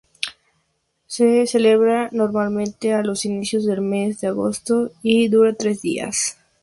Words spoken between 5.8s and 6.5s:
días.